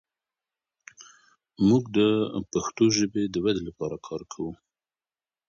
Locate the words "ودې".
3.43-3.61